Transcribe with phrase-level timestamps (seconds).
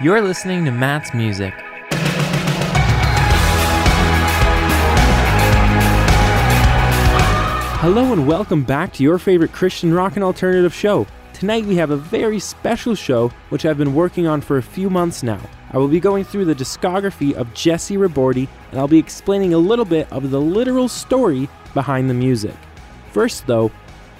[0.00, 1.52] You're listening to Matt's Music.
[7.80, 11.04] Hello and welcome back to your favorite Christian rock and alternative show.
[11.32, 14.88] Tonight we have a very special show which I've been working on for a few
[14.88, 15.40] months now.
[15.72, 19.58] I will be going through the discography of Jessy Ribordy and I'll be explaining a
[19.58, 22.54] little bit of the literal story behind the music.
[23.10, 23.72] First though,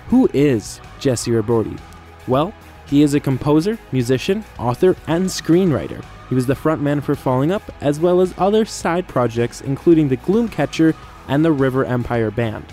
[0.08, 1.79] who is Jessy Ribordy?
[2.26, 2.52] Well,
[2.89, 6.02] he is a composer, musician, author, and screenwriter.
[6.29, 10.16] He was the frontman for Falling Up, as well as other side projects including the
[10.19, 10.95] Gloomcatcher
[11.29, 12.65] and the River Empire Band.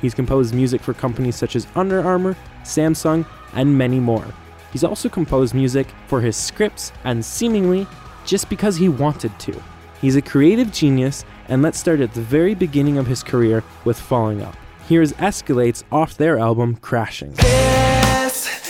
[0.00, 4.24] He's composed music for companies such as Under Armour, Samsung, and many more.
[4.72, 7.86] He's also composed music for his scripts and seemingly
[8.24, 9.62] just because he wanted to.
[10.00, 14.00] He's a creative genius, and let's start at the very beginning of his career with
[14.00, 14.56] Falling Up.
[14.88, 17.34] Here's Escalates off their album Crashing.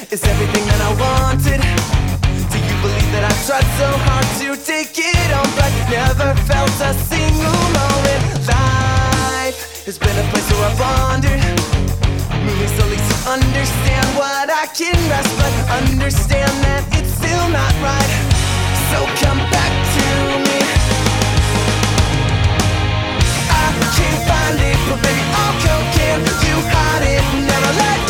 [0.09, 1.61] Is everything that I wanted.
[1.61, 6.73] Do you believe that I tried so hard to take it on, but never felt
[6.81, 8.23] a single moment?
[8.49, 11.45] Life has been a place where I've wandered,
[12.43, 15.53] moving slowly to understand what I can grasp, but
[15.85, 18.13] understand that it's still not right.
[18.91, 20.07] So come back to
[20.49, 20.59] me.
[23.53, 26.25] I can't find it, but baby, I'll cocaine.
[26.49, 28.10] You hide it, never let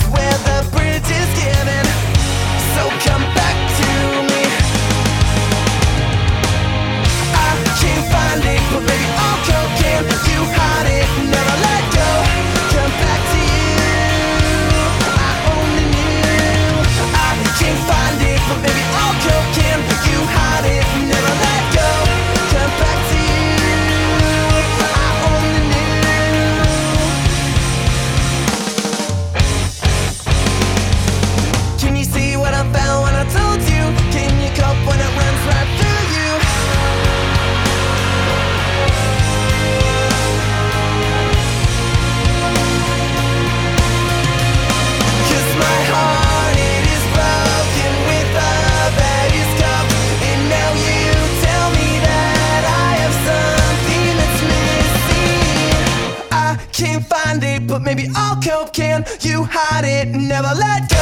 [58.41, 60.97] cope Can you hide it, never let go.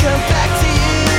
[0.00, 1.11] Come back to you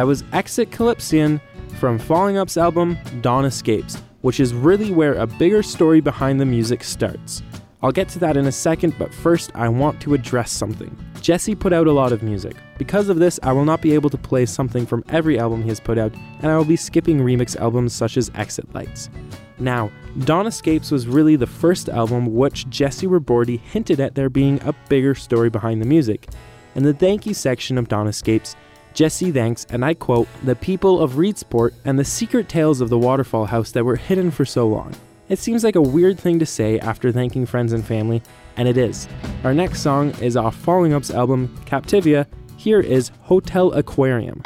[0.00, 1.42] That was Exit Calypsan
[1.78, 6.46] from Falling Up's album Dawn Escapes, which is really where a bigger story behind the
[6.46, 7.42] music starts.
[7.82, 10.96] I'll get to that in a second, but first I want to address something.
[11.20, 12.56] Jessy put out a lot of music.
[12.78, 15.68] Because of this, I will not be able to play something from every album he
[15.68, 19.10] has put out, and I will be skipping remix albums such as Exit Lights.
[19.58, 24.62] Now, Dawn Escapes was really the first album which Jessy Ribordy hinted at there being
[24.62, 26.26] a bigger story behind the music.
[26.74, 28.56] In the thank you section of Dawn Escapes,
[28.94, 32.98] Jessy thanks, and I quote, the people of Reedsport and the secret tales of the
[32.98, 34.94] waterfall house that were hidden for so long.
[35.28, 38.22] It seems like a weird thing to say after thanking friends and family,
[38.56, 39.08] and it is.
[39.44, 42.26] Our next song is off Falling Up's album, Captiva.
[42.56, 44.42] Here is Hotel Aquarium.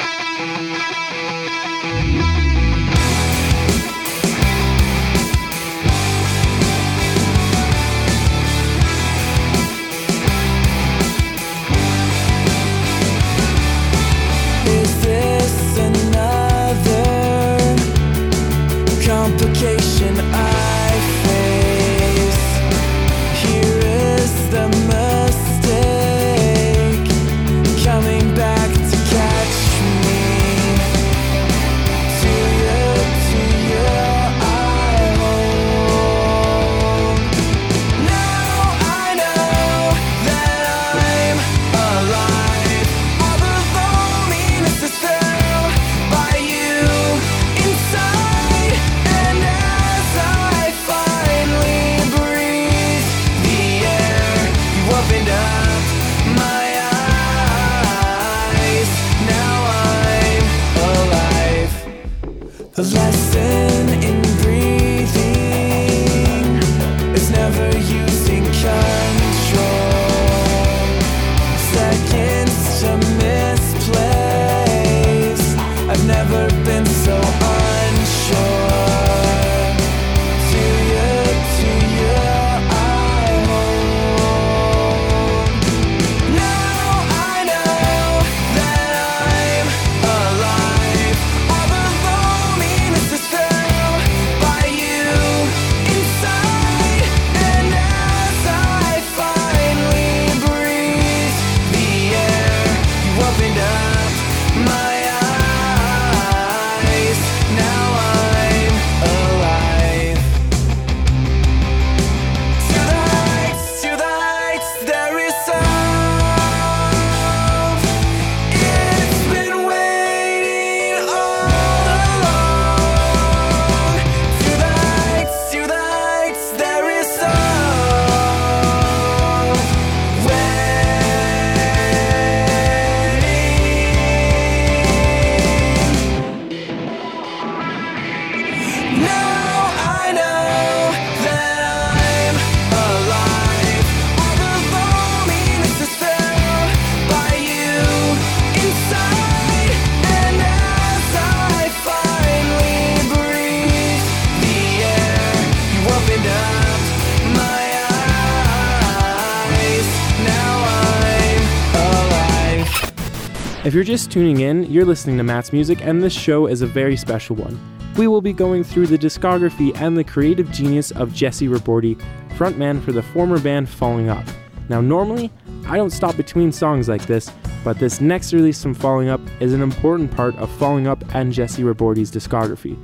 [163.84, 166.96] You're just tuning in, you're listening to Matt's Music, and this show is a very
[166.96, 167.60] special one.
[167.98, 172.82] We will be going through the discography and the creative genius of Jessy Ribordy, frontman
[172.82, 174.24] for the former band Falling Up.
[174.70, 175.30] Now, normally,
[175.66, 177.30] I don't stop between songs like this,
[177.62, 181.30] but this next release from Falling Up is an important part of Falling Up and
[181.30, 182.82] Jessy Ribordy's discography.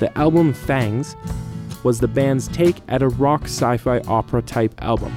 [0.00, 1.14] The album Fangs
[1.84, 5.14] was the band's take at a rock sci fi opera type album.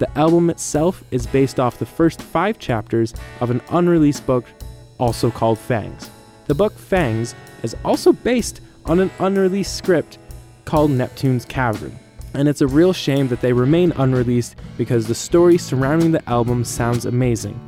[0.00, 4.44] The album itself is based off the first five chapters of an unreleased book
[4.98, 6.10] also called Fangs.
[6.46, 10.18] The book Fangs is also based on an unreleased script
[10.64, 11.98] called Neptune's Cavern,
[12.34, 16.64] and it's a real shame that they remain unreleased because the story surrounding the album
[16.64, 17.58] sounds amazing.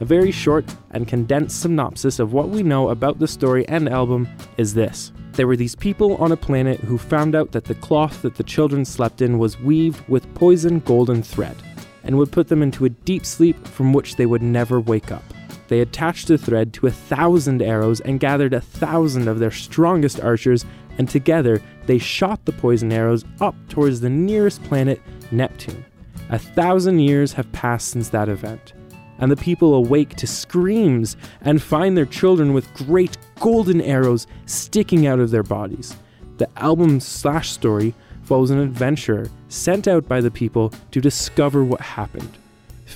[0.00, 4.28] A very short and condensed synopsis of what we know about the story and album
[4.56, 5.12] is this.
[5.32, 8.42] There were these people on a planet who found out that the cloth that the
[8.42, 11.56] children slept in was weaved with poison golden thread,
[12.02, 15.24] and would put them into a deep sleep from which they would never wake up.
[15.70, 20.18] They attached the thread to a thousand arrows and gathered a thousand of their strongest
[20.18, 20.64] archers,
[20.98, 25.00] and together they shot the poison arrows up towards the nearest planet,
[25.30, 25.84] Neptune.
[26.30, 28.72] A thousand years have passed since that event,
[29.20, 35.06] and the people awake to screams and find their children with great golden arrows sticking
[35.06, 35.94] out of their bodies.
[36.38, 41.80] The album slash story follows an adventurer sent out by the people to discover what
[41.80, 42.38] happened.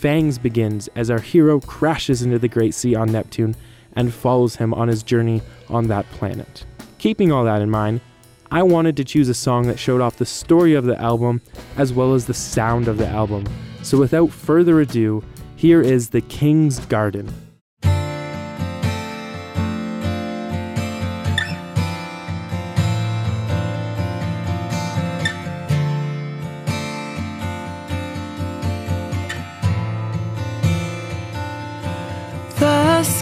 [0.05, 3.57] Fangs begins as our hero crashes into the Great Sea on Neptune
[3.97, 6.67] and follows him on his journey on that planet.
[6.99, 8.03] Keeping all that in mind,
[8.51, 11.41] I wanted to choose a song that showed off the story of the album
[11.79, 13.47] as well as the sound of the album.
[13.83, 15.25] So without further ado,
[15.57, 17.33] here is The King's Garden.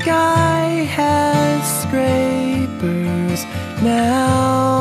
[0.03, 3.45] Sky has scrapers
[3.81, 4.72] now.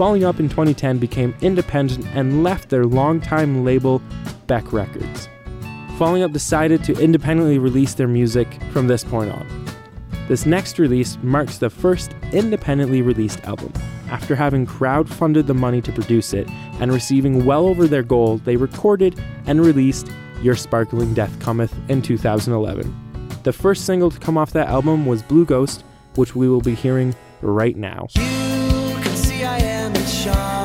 [0.00, 4.00] Falling Up in 2010 became independent and left their longtime label,
[4.46, 5.28] Beck Records.
[5.98, 9.46] Falling Up decided to independently release their music from this point on.
[10.26, 13.74] This next release marks the first independently released album.
[14.08, 16.48] After having crowdfunded the money to produce it
[16.80, 22.00] and receiving well over their goal, they recorded and released Your Sparkling Death Cometh in
[22.00, 23.40] 2011.
[23.42, 26.74] The first single to come off that album was Blue Ghost, which we will be
[26.74, 28.06] hearing right now.
[30.26, 30.59] Am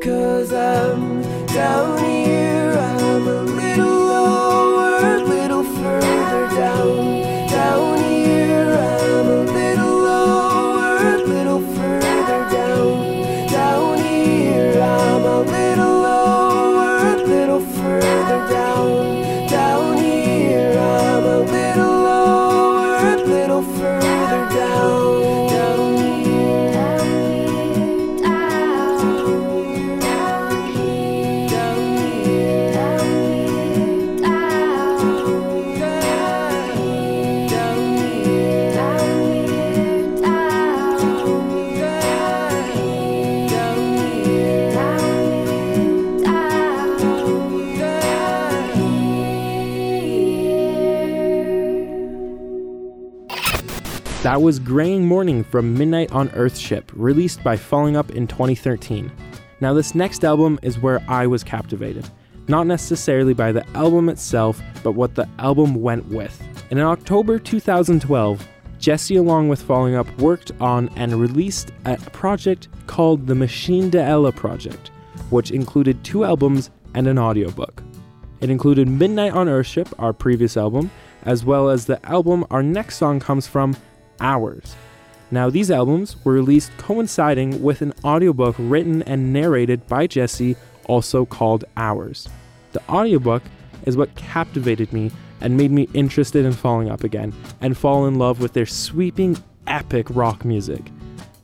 [0.00, 1.99] Cause I'm down
[54.40, 59.12] That was Graying Morning from Midnight on Earthship, released by Falling Up in 2013.
[59.60, 62.08] Now, this next album is where I was captivated.
[62.48, 66.42] Not necessarily by the album itself, but what the album went with.
[66.70, 68.48] And in October 2012,
[68.78, 74.02] Jessy, along with Falling Up, worked on and released a project called the Machine de
[74.02, 74.88] Ella Project,
[75.28, 77.82] which included two albums and an audiobook.
[78.40, 80.90] It included Midnight on Earthship, our previous album,
[81.24, 83.76] as well as the album our next song comes from,
[84.20, 84.76] Hours.
[85.30, 90.56] Now, these albums were released coinciding with an audiobook written and narrated by Jessy,
[90.86, 92.28] also called Hours.
[92.72, 93.42] The audiobook
[93.86, 98.18] is what captivated me and made me interested in falling up again and fall in
[98.18, 100.90] love with their sweeping, epic rock music.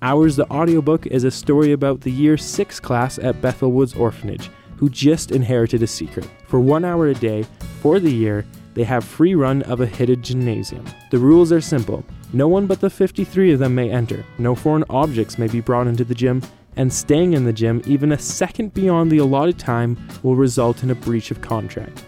[0.03, 4.51] Hours, the audiobook, is a story about the year 6 class at Bethel Woods Orphanage
[4.77, 6.29] who just inherited a secret.
[6.47, 7.45] For one hour a day,
[7.81, 10.85] for the year, they have free run of a hidden gymnasium.
[11.11, 12.05] The rules are simple.
[12.37, 15.87] No one but the 53 of them may enter, no foreign objects may be brought
[15.87, 16.43] into the gym,
[16.77, 20.91] and staying in the gym even a second beyond the allotted time will result in
[20.91, 22.05] a breach of contract.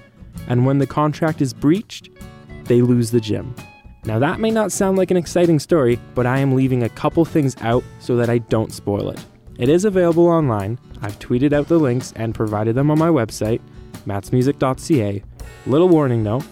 [0.46, 2.10] And when the contract is breached,
[2.64, 3.54] they lose the gym.
[4.04, 7.24] Now, that may not sound like an exciting story, but I am leaving a couple
[7.24, 9.24] things out so that I don't spoil it.
[9.56, 10.78] It is available online.
[11.00, 13.62] I've tweeted out the links and provided them on my website,
[14.06, 15.22] matsmusic.ca.
[15.66, 16.42] Little warning though,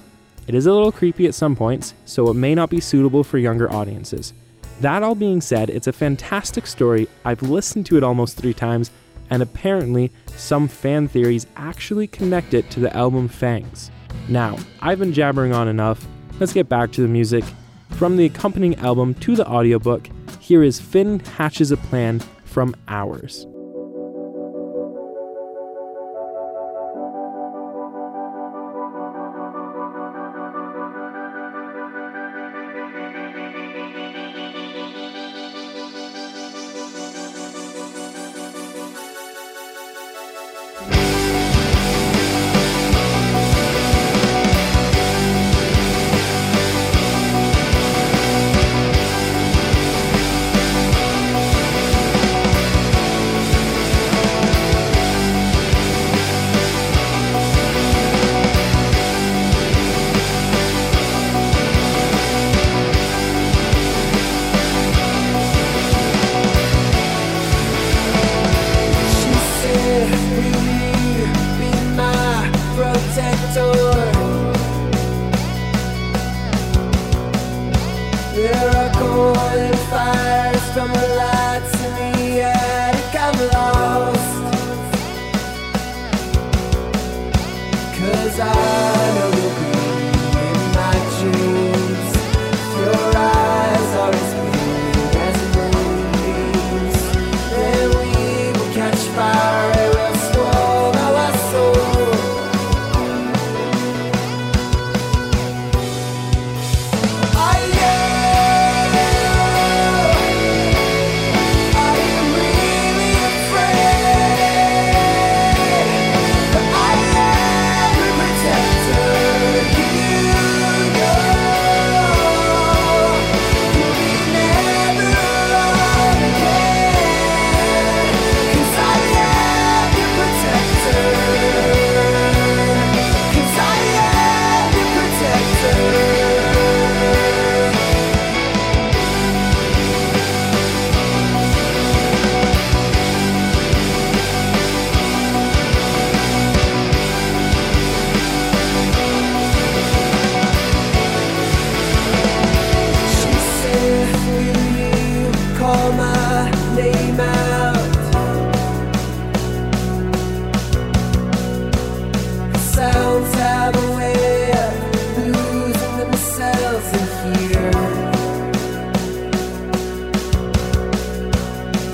[0.46, 3.38] it is a little creepy at some points, so it may not be suitable for
[3.38, 4.32] younger audiences.
[4.80, 7.08] That all being said, it's a fantastic story.
[7.24, 8.90] I've listened to it almost three times,
[9.30, 13.90] and apparently, some fan theories actually connect it to the album Fangs.
[14.28, 16.06] Now, I've been jabbering on enough.
[16.38, 17.44] Let's get back to the music.
[17.90, 20.08] From the accompanying album to the audiobook,
[20.40, 23.46] here is Finn Hatches a Plan from Hours.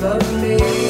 [0.02, 0.81] love me.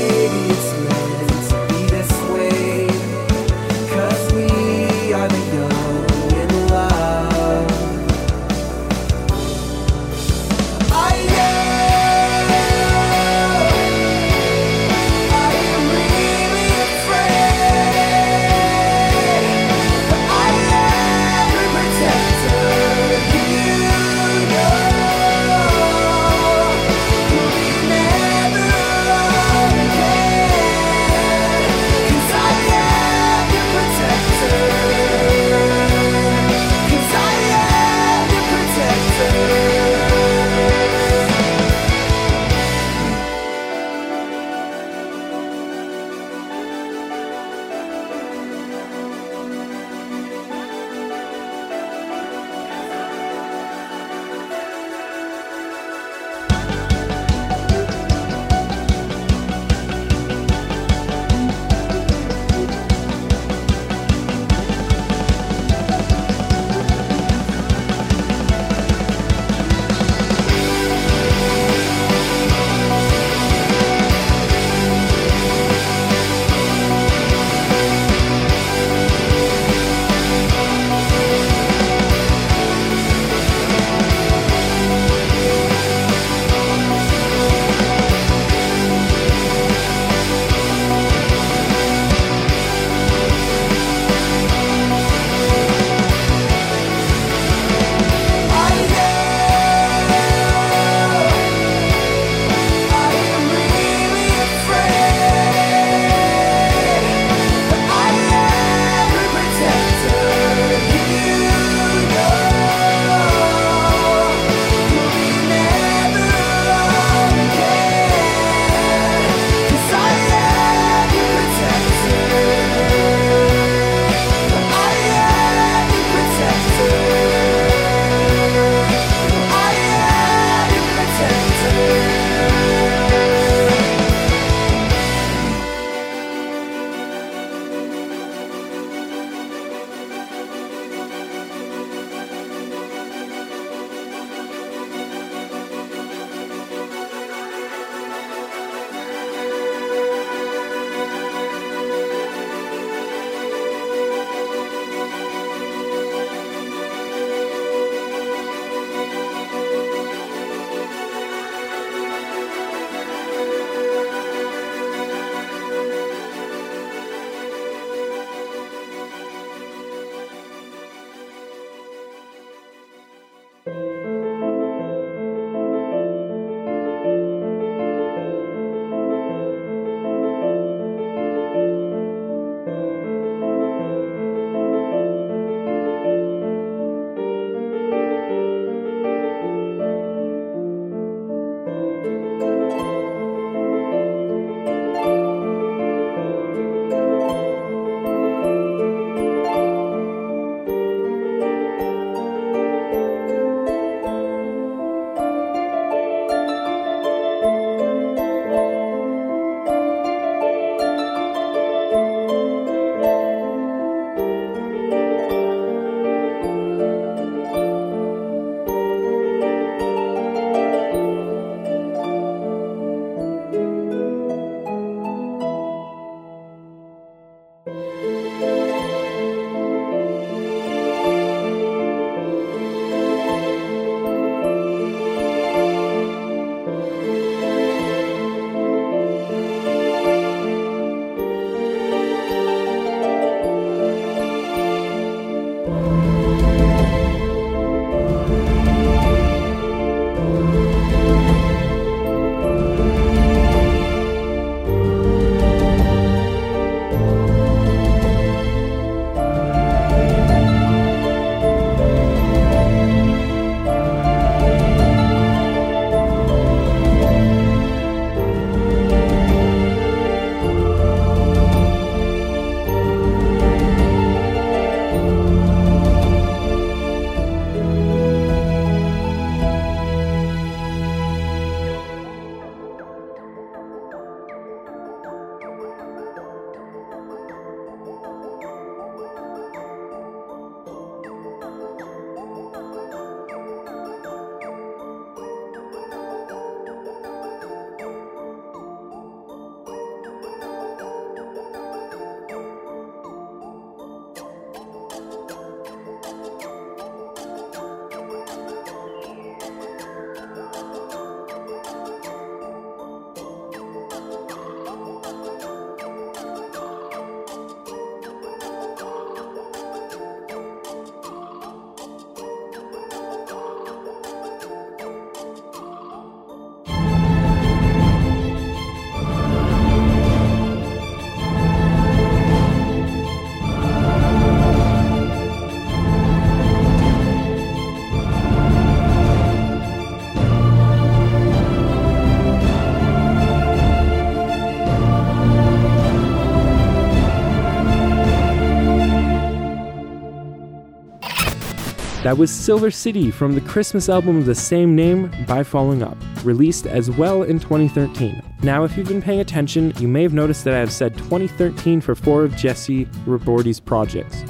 [352.12, 355.96] That was Silver City from the Christmas album of the same name by Falling Up,
[356.24, 358.22] released as well in 2013.
[358.42, 361.80] Now, if you've been paying attention, you may have noticed that I have said 2013
[361.80, 364.22] for four of Jessy Ribordy's projects.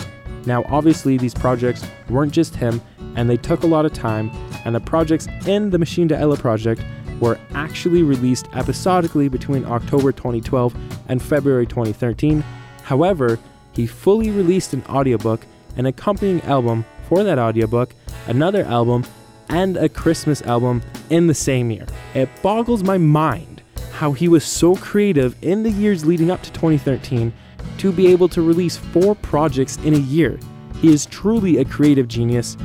[0.46, 2.80] Now, obviously, these projects weren't just him,
[3.16, 4.30] and they took a lot of time,
[4.64, 6.84] and the projects in the Machine De Ella project
[7.18, 10.72] were actually released episodically between October 2012
[11.08, 12.44] and February 2013.
[12.84, 13.40] However,
[13.72, 15.44] he fully released an audiobook,
[15.76, 17.94] an accompanying album for that audiobook,
[18.26, 19.04] another album,
[19.50, 21.84] and a Christmas album in the same year.
[22.14, 26.50] It boggles my mind how he was so creative in the years leading up to
[26.52, 27.30] 2013
[27.76, 30.40] to be able to release four projects in a year.
[30.80, 32.56] He is truly a creative genius,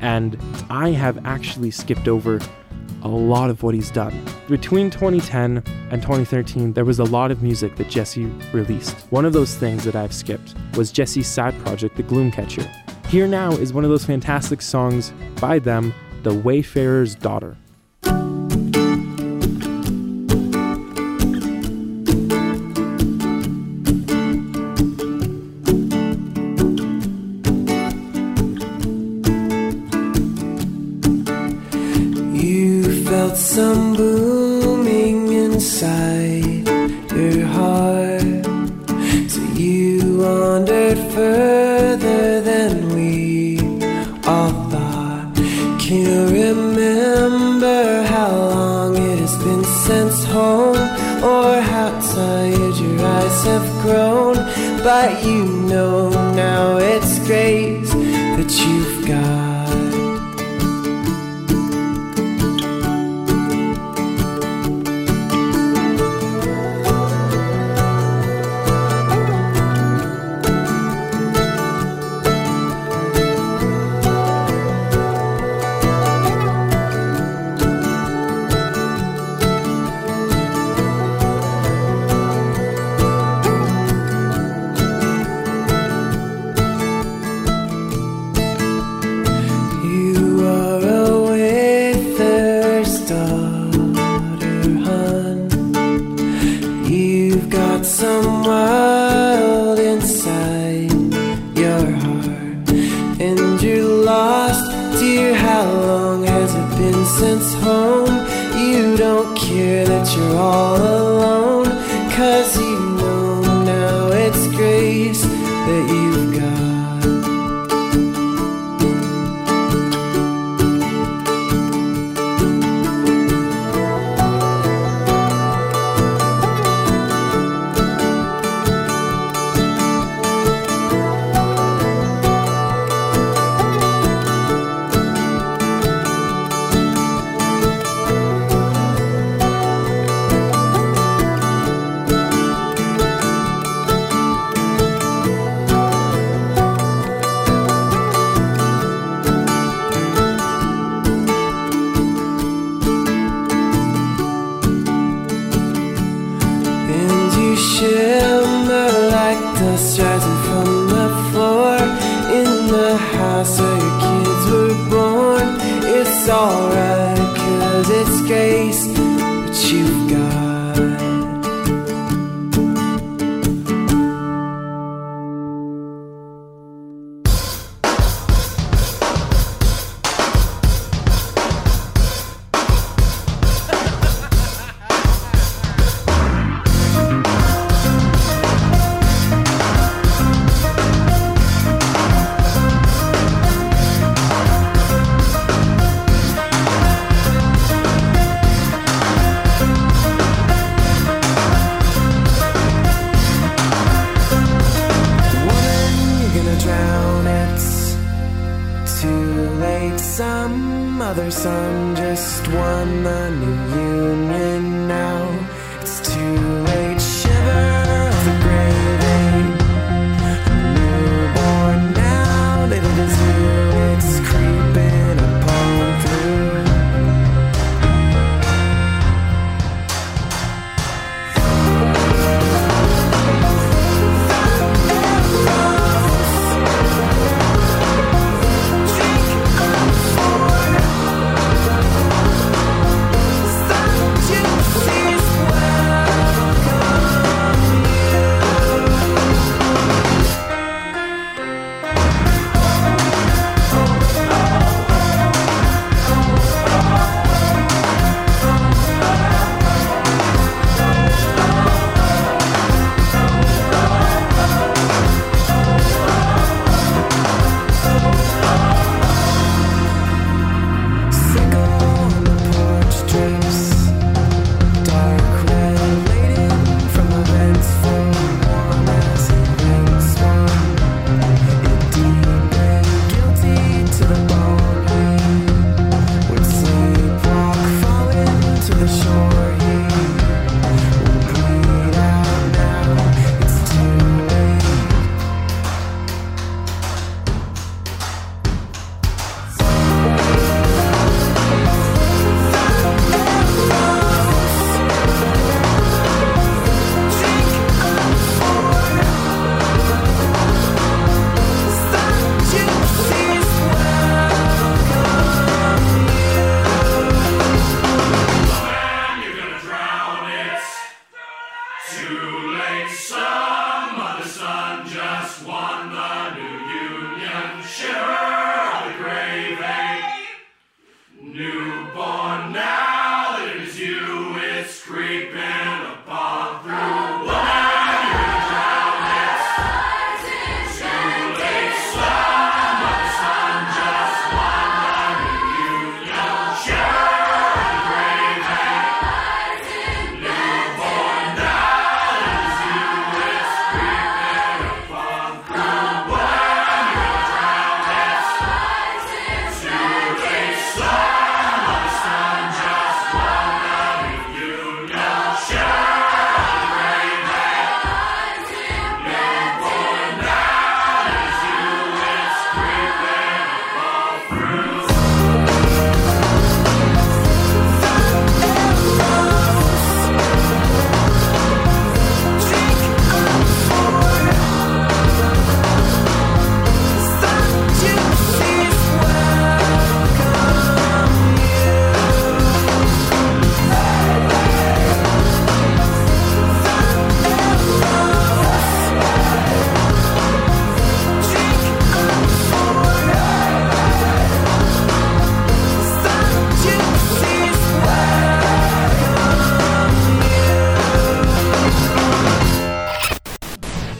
[0.00, 0.40] and
[0.70, 2.38] I have actually skipped over
[3.02, 4.14] a lot of what he's done.
[4.48, 8.96] Between 2010 and 2013, there was a lot of music that Jessy released.
[9.10, 12.87] One of those things that I've skipped was Jessy's side project, The Gloomcatcher.
[13.08, 15.94] Here Now is one of those fantastic songs by them,
[16.24, 17.56] The Wayfarer's Daughter.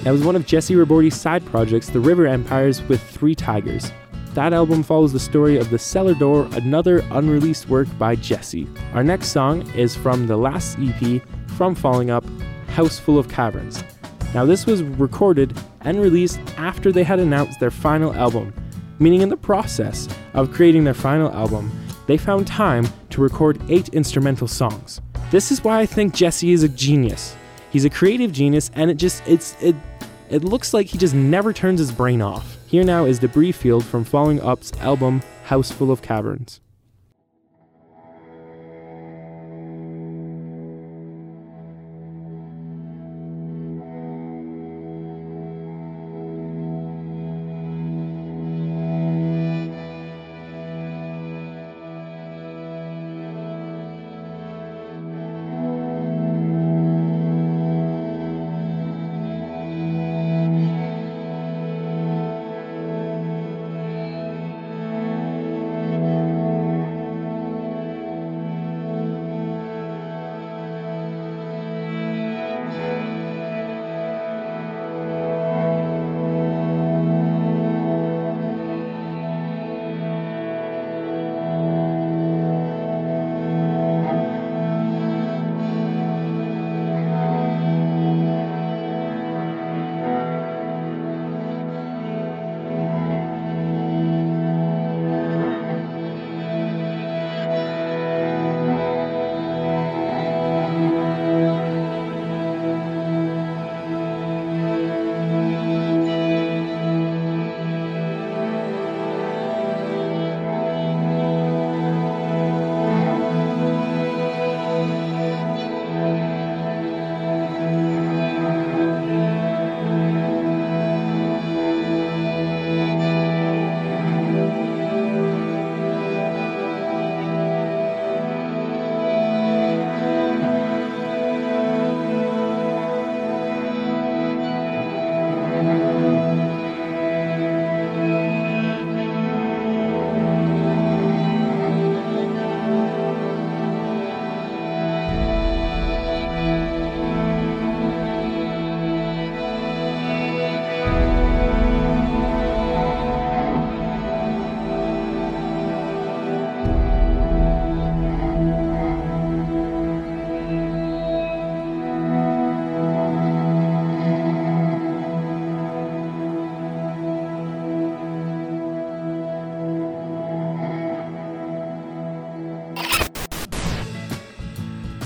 [0.09, 3.92] That was one of Jessy Ribordy's side projects, The River Empires with Three Tigers.
[4.32, 8.66] That album follows the story of The Cellar Door, another unreleased work by Jessy.
[8.94, 11.20] Our next song is from the last EP
[11.59, 12.24] from Falling Up,
[12.68, 13.84] House Full of Caverns.
[14.32, 18.54] Now, this was recorded and released after they had announced their final album,
[18.98, 21.70] meaning in the process of creating their final album,
[22.06, 25.02] they found time to record eight instrumental songs.
[25.30, 27.36] This is why I think Jessy is a genius.
[27.70, 29.76] He's a creative genius, and it just it's it
[30.31, 32.57] it looks like he just never turns his brain off.
[32.66, 36.61] Here now is Debris Field from Falling Up's album House Full of Caverns.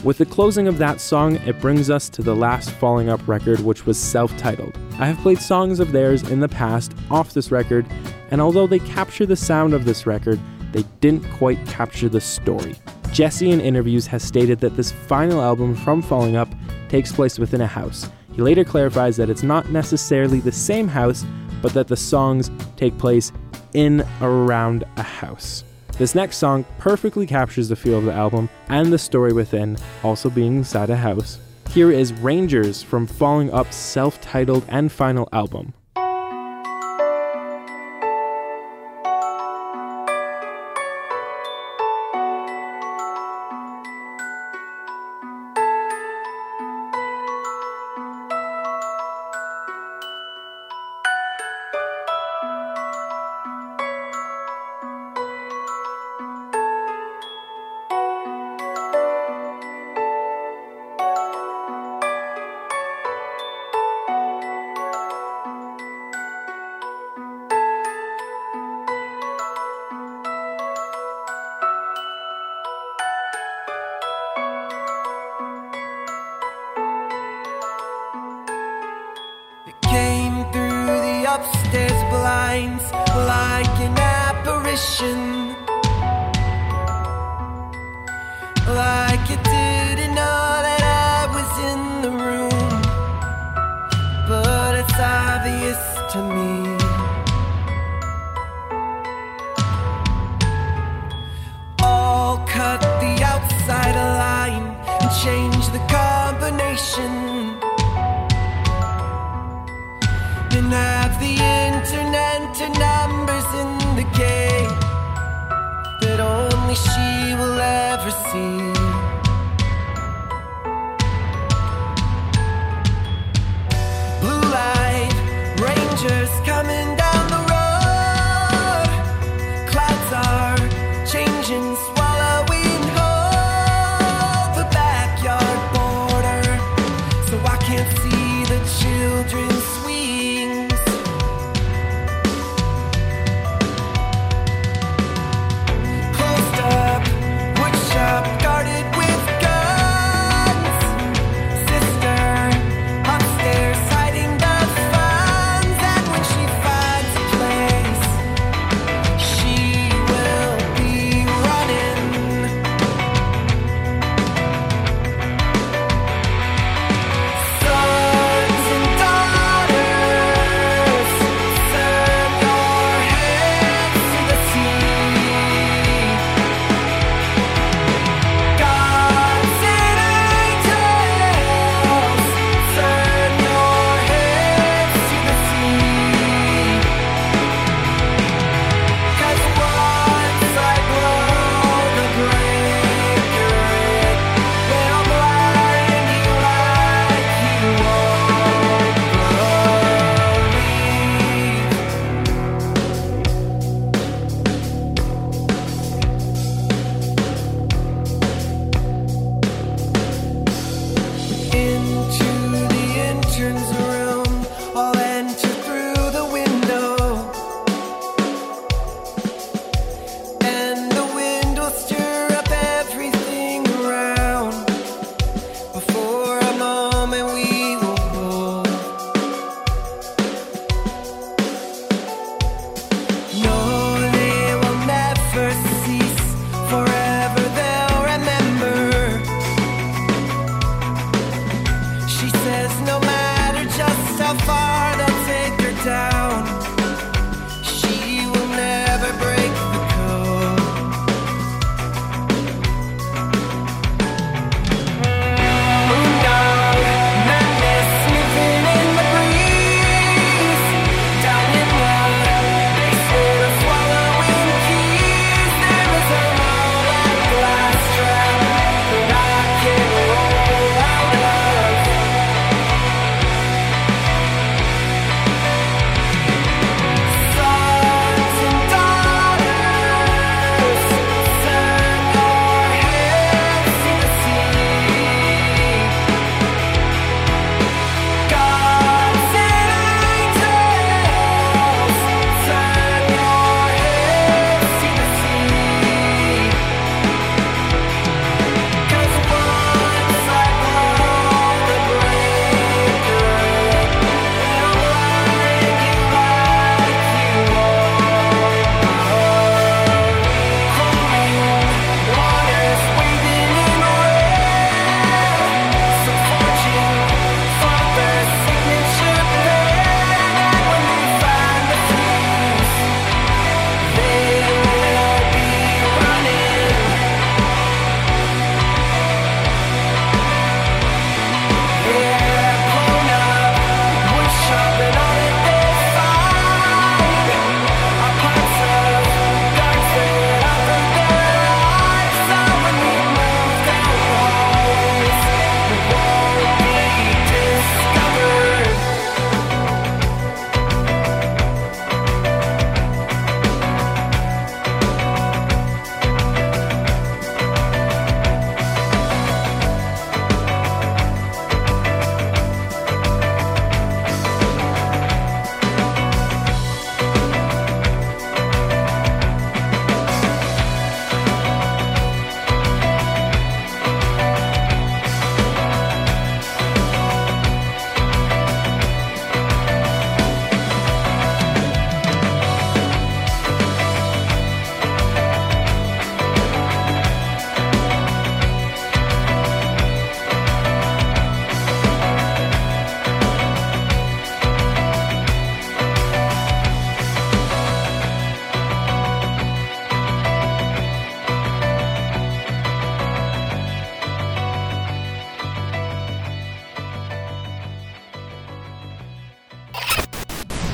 [0.02, 3.60] With the closing of that song, it brings us to the last Falling Up record,
[3.60, 4.76] which was self titled.
[4.98, 7.86] I have played songs of theirs in the past off this record,
[8.32, 10.40] and although they capture the sound of this record,
[10.72, 12.74] they didn't quite capture the story.
[13.12, 16.48] Jessy in interviews has stated that this final album from Falling Up
[16.88, 18.10] takes place within a house.
[18.32, 21.24] He later clarifies that it's not necessarily the same house,
[21.60, 23.30] but that the songs take place
[23.72, 25.62] in around a house.
[25.98, 30.30] This next song perfectly captures the feel of the album and the story within, also
[30.30, 31.38] being inside a house.
[31.70, 35.74] Here is Rangers from Falling Up's self titled and final album.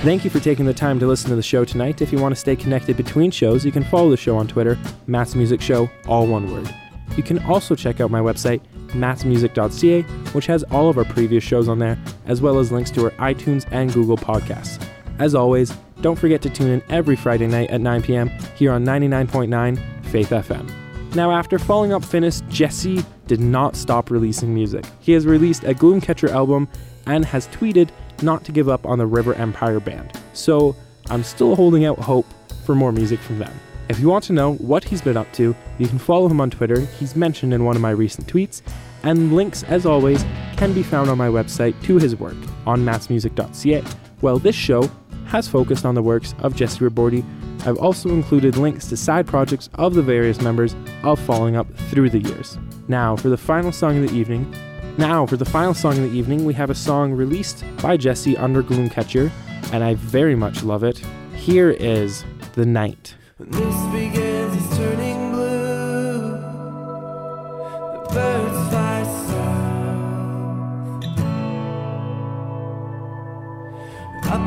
[0.08, 2.00] Thank you for taking the time to listen to the show tonight.
[2.00, 4.78] If you want to stay connected between shows, you can follow the show on Twitter,
[5.06, 6.74] Matt's Music Show, all one word.
[7.18, 10.02] You can also check out my website, mattsmusic.ca,
[10.32, 13.10] which has all of our previous shows on there, as well as links to our
[13.32, 14.82] iTunes and Google podcasts.
[15.18, 18.30] As always, don't forget to tune in every Friday night at 9 p.m.
[18.56, 21.14] here on 99.9 Faith FM.
[21.16, 24.86] Now, after falling up Finnis, Jessy did not stop releasing music.
[25.00, 26.66] He has released a Gloomcatcher album
[27.04, 27.90] and has tweeted
[28.22, 30.12] not to give up on the River Empire Band.
[30.32, 30.76] So,
[31.10, 32.26] I'm still holding out hope
[32.64, 33.52] for more music from them.
[33.88, 36.50] If you want to know what he's been up to, you can follow him on
[36.50, 36.80] Twitter.
[36.80, 38.60] He's mentioned in one of my recent tweets,
[39.02, 40.24] and links, as always,
[40.56, 43.82] can be found on my website to his work on mattsmusic.ca.
[44.20, 44.90] While this show
[45.28, 47.24] has focused on the works of Jessy Ribordy.
[47.66, 52.10] I've also included links to side projects of the various members of Falling Up through
[52.10, 52.58] the years.
[52.88, 54.52] Now, for the final song of the evening.
[54.98, 58.36] Now, for the final song of the evening, we have a song released by Jessy
[58.36, 59.30] under Gloomcatcher,
[59.72, 61.00] and I very much love it.
[61.36, 62.24] Here is
[62.54, 63.14] The Night.
[63.38, 63.46] Up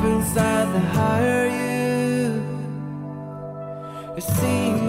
[0.04, 2.44] inside the higher you,
[4.18, 4.81] it seems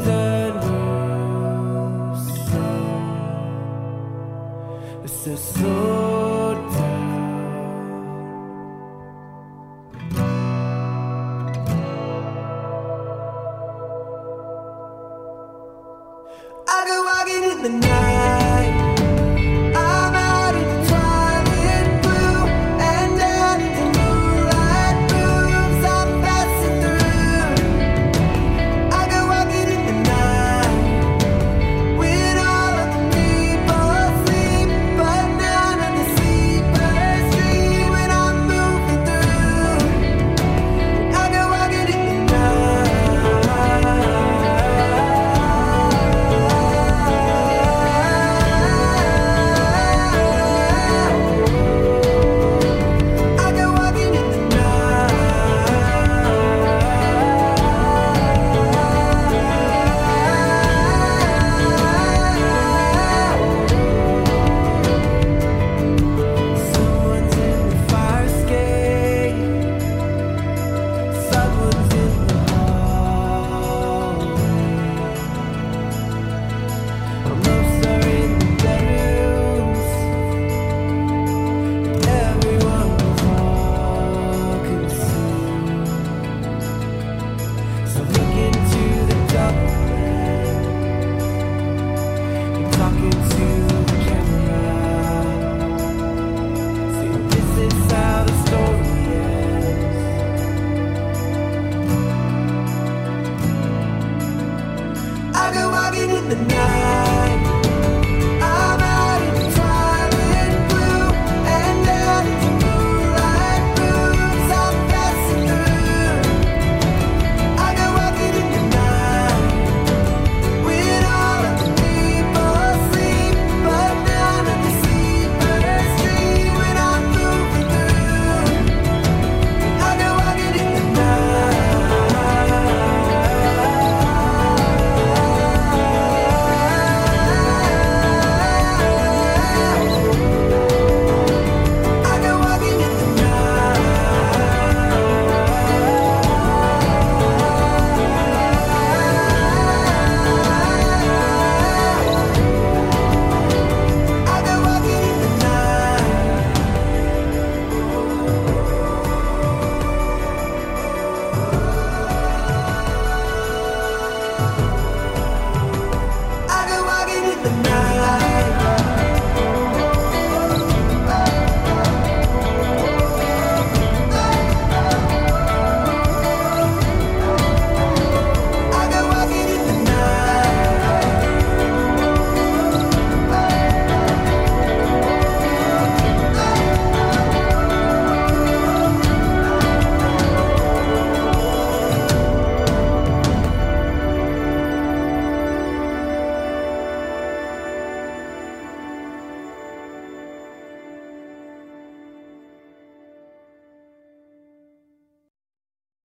[5.42, 5.91] So,